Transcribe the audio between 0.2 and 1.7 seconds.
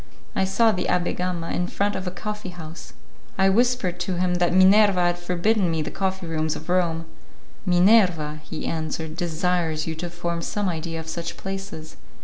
I saw the Abbé Gama in